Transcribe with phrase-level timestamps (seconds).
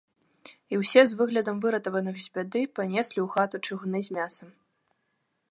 [0.75, 4.49] І ўсе, з выглядам выратаваных з бяды, панеслі ў хату чыгуны з мясам.